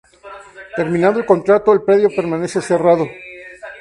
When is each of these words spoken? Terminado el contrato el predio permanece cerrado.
Terminado 0.75 1.19
el 1.19 1.27
contrato 1.27 1.71
el 1.71 1.83
predio 1.83 2.09
permanece 2.09 2.59
cerrado. 2.59 3.05